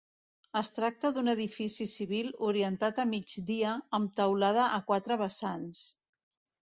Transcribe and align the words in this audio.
Es 0.59 0.71
tracta 0.77 1.11
d'un 1.17 1.27
edifici 1.33 1.85
civil 1.91 2.31
orientat 2.49 3.03
a 3.03 3.07
migdia 3.11 3.77
amb 3.99 4.19
teulada 4.21 4.65
a 4.79 4.85
quatre 4.93 5.19
vessants. 5.27 5.85